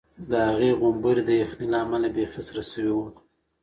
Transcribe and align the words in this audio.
د 0.29 0.31
هغې 0.49 0.71
غومبوري 0.79 1.23
د 1.25 1.31
یخنۍ 1.41 1.67
له 1.73 1.77
امله 1.85 2.07
بیخي 2.15 2.41
سره 2.49 2.61
شوي 2.71 2.91
وو. 2.95 3.07